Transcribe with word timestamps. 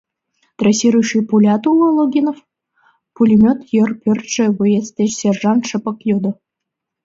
—Трассирующий 0.57 1.23
пулят 1.29 1.63
уло, 1.71 1.87
Логинов?— 1.97 2.37
пулемёт 3.15 3.59
йыр 3.73 3.89
пӧрдшӧ 4.01 4.45
боец 4.57 4.87
деч 4.97 5.11
сержант 5.19 5.63
шыпак 5.69 5.99
йодо. 6.09 6.31